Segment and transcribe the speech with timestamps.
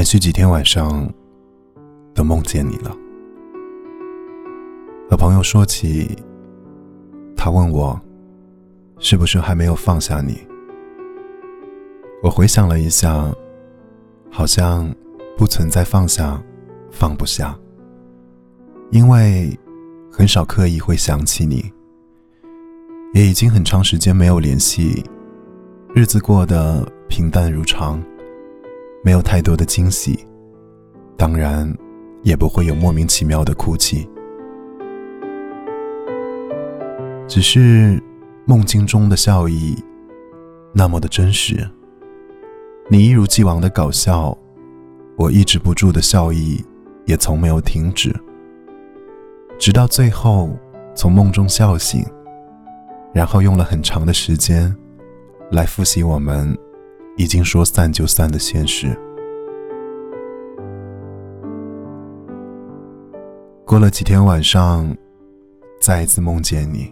[0.00, 1.06] 连续几天晚上
[2.14, 2.96] 都梦见你了。
[5.10, 6.16] 和朋友说起，
[7.36, 8.00] 他问我
[8.98, 10.40] 是不是还没有放下你。
[12.22, 13.30] 我回想了一下，
[14.30, 14.90] 好像
[15.36, 16.42] 不存在放下、
[16.90, 17.54] 放不下，
[18.92, 19.54] 因为
[20.10, 21.70] 很少刻意会想起你，
[23.12, 25.04] 也已经很长时间没有联系，
[25.94, 28.02] 日子过得平淡如常。
[29.02, 30.18] 没有太多的惊喜，
[31.16, 31.72] 当然
[32.22, 34.06] 也不会有莫名其妙的哭泣，
[37.26, 38.02] 只是
[38.44, 39.74] 梦境中的笑意
[40.74, 41.66] 那么的真实。
[42.90, 44.36] 你一如既往的搞笑，
[45.16, 46.62] 我抑制不住的笑意
[47.06, 48.14] 也从没有停止，
[49.58, 50.50] 直到最后
[50.94, 52.04] 从梦中笑醒，
[53.14, 54.76] 然后用了很长的时间
[55.50, 56.54] 来复习我们。
[57.20, 58.98] 已经说散就散的现实。
[63.66, 64.96] 过了几天晚上，
[65.82, 66.90] 再一次梦见你，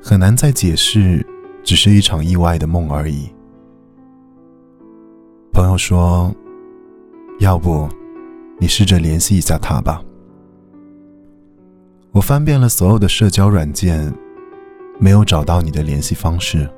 [0.00, 1.26] 很难再解释，
[1.64, 3.28] 只是一场意外的梦而已。
[5.52, 6.32] 朋友说
[7.40, 7.88] ：“要不，
[8.60, 10.00] 你试着联系一下他吧。”
[12.14, 14.14] 我翻遍了所有的社交软件，
[15.00, 16.70] 没有找到你的联系方式。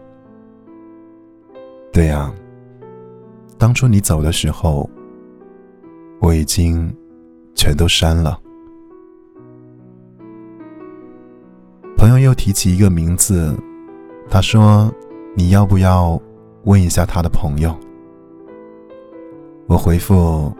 [1.92, 2.32] 对呀，
[3.58, 4.88] 当初你走的时候，
[6.20, 6.90] 我已经
[7.54, 8.40] 全都删了。
[11.98, 13.54] 朋友又提起一个名字，
[14.30, 14.90] 他说
[15.36, 16.18] ：“你要不要
[16.64, 17.78] 问一下他的朋友？”
[19.68, 20.50] 我回复：“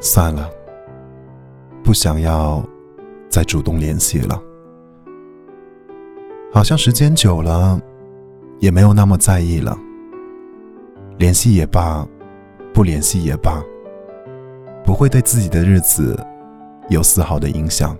[0.00, 0.50] 算了，
[1.82, 2.62] 不想要
[3.30, 4.38] 再主动联系了。
[6.52, 7.80] 好像时间久了，
[8.60, 9.74] 也没有那么在意了。”
[11.16, 12.06] 联系也罢，
[12.72, 13.62] 不联系也罢，
[14.84, 16.18] 不会对自己的日子
[16.88, 17.96] 有丝毫的影响。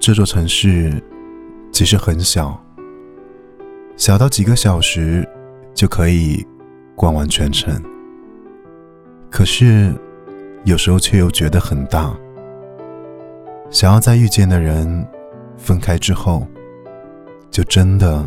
[0.00, 1.02] 这座城市
[1.70, 2.58] 其实很小，
[3.96, 5.26] 小到几个小时
[5.74, 6.44] 就可以
[6.96, 7.78] 逛完全城。
[9.30, 9.94] 可是。
[10.64, 12.10] 有时候却又觉得很大，
[13.70, 15.06] 想要在遇见的人
[15.58, 16.46] 分开之后，
[17.50, 18.26] 就真的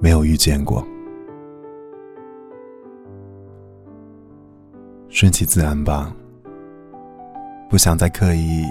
[0.00, 0.86] 没有遇见过。
[5.08, 6.14] 顺其自然吧，
[7.68, 8.64] 不想再刻意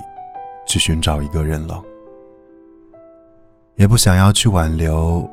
[0.65, 1.83] 去寻找一个人了，
[3.75, 5.29] 也不想要去挽留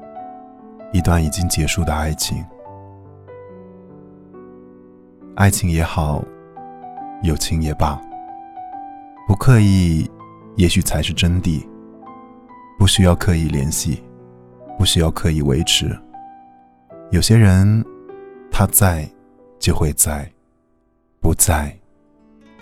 [0.92, 2.44] 一段已经结束的爱情。
[5.36, 6.24] 爱情也好。
[7.22, 8.00] 友情也罢，
[9.28, 10.10] 不刻意，
[10.56, 11.62] 也许才是真谛。
[12.78, 14.02] 不需要刻意联系，
[14.78, 15.94] 不需要刻意维持。
[17.10, 17.84] 有些人，
[18.50, 19.06] 他在，
[19.58, 20.24] 就会在；
[21.20, 21.76] 不在，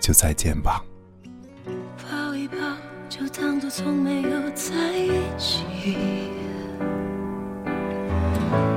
[0.01, 0.83] 就再见吧。
[2.03, 2.57] 抱一抱，
[3.07, 5.63] 就当作从没有在一起。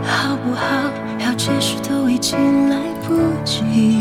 [0.05, 0.65] 好不好？
[1.19, 4.01] 要解释都已经来不及。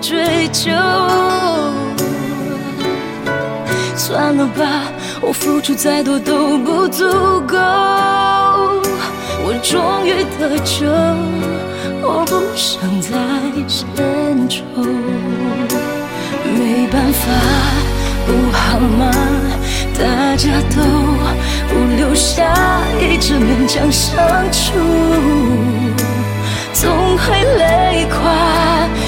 [0.00, 0.70] 追究。
[3.96, 4.84] 算了吧，
[5.20, 7.04] 我付出再多都不足
[7.46, 7.56] 够。
[9.44, 10.86] 我终于得救，
[12.02, 13.10] 我不想再
[13.66, 14.62] 献丑。
[16.44, 17.26] 没办法，
[18.26, 19.10] 不好吗？
[19.98, 20.76] 大家都
[21.68, 22.54] 不留下，
[23.00, 24.16] 一直勉强相
[24.52, 24.72] 处，
[26.72, 28.57] 总会累垮。